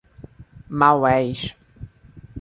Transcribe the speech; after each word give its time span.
Maués 0.79 1.41